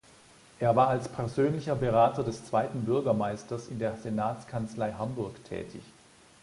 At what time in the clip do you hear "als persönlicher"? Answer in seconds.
0.87-1.75